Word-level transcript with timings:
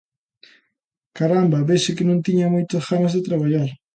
¡Caramba, 1.17 1.67
vese 1.69 1.95
que 1.97 2.07
non 2.09 2.23
tiñan 2.25 2.53
moitas 2.55 2.87
ganas 2.91 3.13
de 3.13 3.25
traballar! 3.27 3.69